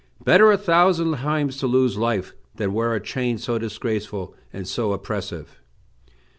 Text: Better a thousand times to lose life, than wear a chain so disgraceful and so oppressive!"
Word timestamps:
Better 0.23 0.51
a 0.51 0.57
thousand 0.57 1.17
times 1.17 1.57
to 1.57 1.67
lose 1.67 1.95
life, 1.95 2.33
than 2.55 2.73
wear 2.73 2.95
a 2.95 2.99
chain 2.99 3.37
so 3.37 3.59
disgraceful 3.59 4.33
and 4.51 4.67
so 4.67 4.93
oppressive!" 4.93 5.59